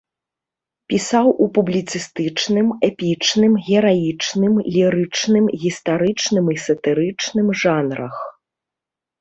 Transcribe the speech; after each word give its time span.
Пісаў 0.91 1.27
у 1.45 1.47
публіцыстычным, 1.57 2.67
эпічным, 2.89 3.53
гераічным, 3.67 4.53
лірычным, 4.77 5.45
гістарычным 5.65 6.45
і 6.55 6.59
сатырычным 6.67 7.47
жанрах. 7.67 8.15